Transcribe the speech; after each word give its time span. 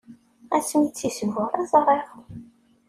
Ass 0.55 0.69
mi 0.77 0.83
i 0.87 0.89
tt-isbur, 0.91 1.51
i 1.61 1.63
ẓriɣ. 1.71 2.07